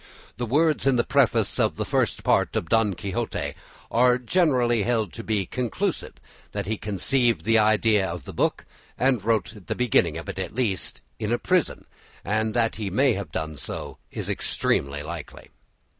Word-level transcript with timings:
The 0.37 0.47
words 0.47 0.87
in 0.87 0.95
the 0.95 1.03
preface 1.03 1.55
to 1.57 1.69
the 1.69 1.85
First 1.85 2.23
Part 2.23 2.55
of 2.55 2.69
"Don 2.69 2.95
Quixote" 2.95 3.53
are 3.91 4.17
generally 4.17 4.81
held 4.81 5.13
to 5.13 5.23
be 5.23 5.45
conclusive 5.45 6.13
that 6.53 6.65
he 6.65 6.75
conceived 6.75 7.43
the 7.45 7.59
idea 7.59 8.09
of 8.09 8.23
the 8.23 8.33
book, 8.33 8.65
and 8.97 9.23
wrote 9.23 9.67
the 9.67 9.75
beginning 9.75 10.17
of 10.17 10.27
it 10.27 10.39
at 10.39 10.55
least, 10.55 11.01
in 11.19 11.31
a 11.31 11.37
prison, 11.37 11.85
and 12.25 12.55
that 12.55 12.77
he 12.77 12.89
may 12.89 13.13
have 13.13 13.31
done 13.31 13.57
so 13.57 13.99
is 14.09 14.27
extremely 14.27 15.03
likely. 15.03 15.49